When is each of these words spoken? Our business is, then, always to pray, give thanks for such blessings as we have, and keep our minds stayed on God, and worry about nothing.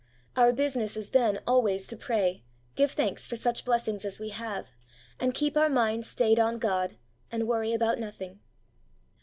Our 0.35 0.51
business 0.51 0.97
is, 0.97 1.11
then, 1.11 1.41
always 1.45 1.85
to 1.85 1.95
pray, 1.95 2.43
give 2.75 2.93
thanks 2.93 3.27
for 3.27 3.35
such 3.35 3.63
blessings 3.63 4.03
as 4.03 4.19
we 4.19 4.29
have, 4.29 4.69
and 5.19 5.31
keep 5.31 5.55
our 5.55 5.69
minds 5.69 6.07
stayed 6.09 6.39
on 6.39 6.57
God, 6.57 6.95
and 7.31 7.47
worry 7.47 7.71
about 7.71 7.99
nothing. 7.99 8.39